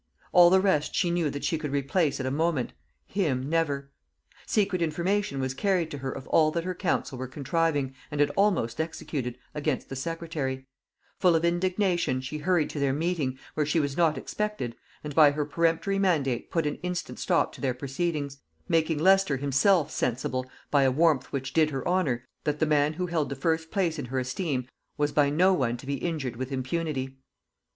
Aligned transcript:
All 0.31 0.49
the 0.49 0.59
rest 0.59 0.95
she 0.95 1.11
knew 1.11 1.29
that 1.29 1.43
she 1.43 1.59
could 1.59 1.69
replace 1.71 2.19
at 2.19 2.25
a 2.25 2.31
moment; 2.31 2.73
him 3.05 3.47
never. 3.47 3.91
Secret 4.47 4.81
information 4.81 5.39
was 5.39 5.53
carried 5.53 5.91
to 5.91 5.99
her 5.99 6.11
of 6.11 6.27
all 6.29 6.49
that 6.53 6.63
her 6.63 6.73
council 6.73 7.19
were 7.19 7.27
contriving, 7.27 7.93
and 8.09 8.19
had 8.19 8.31
almost 8.31 8.81
executed, 8.81 9.37
against 9.53 9.89
the 9.89 9.95
secretary: 9.95 10.65
full 11.19 11.35
of 11.35 11.45
indignation 11.45 12.19
she 12.19 12.39
hurried 12.39 12.71
to 12.71 12.79
their 12.79 12.93
meeting, 12.93 13.37
where 13.53 13.63
she 13.63 13.79
was 13.79 13.95
not 13.95 14.17
expected, 14.17 14.75
and 15.03 15.13
by 15.13 15.29
her 15.29 15.45
peremptory 15.45 15.99
mandate 15.99 16.49
put 16.49 16.65
an 16.65 16.77
instant 16.81 17.19
stop 17.19 17.53
to 17.53 17.61
their 17.61 17.75
proceedings; 17.75 18.39
making 18.67 18.97
Leicester 18.97 19.37
himself 19.37 19.91
sensible, 19.91 20.47
by 20.71 20.81
a 20.81 20.89
warmth 20.89 21.31
which 21.31 21.53
did 21.53 21.69
her 21.69 21.87
honor, 21.87 22.27
that 22.43 22.57
the 22.57 22.65
man 22.65 22.93
who 22.93 23.05
held 23.05 23.29
the 23.29 23.35
first 23.35 23.69
place 23.69 23.99
in 23.99 24.05
her 24.05 24.17
esteem 24.17 24.67
was 24.97 25.11
by 25.11 25.29
no 25.29 25.53
one 25.53 25.77
to 25.77 25.85
be 25.85 25.97
injured 25.97 26.37
with 26.37 26.51
impunity. 26.51 27.19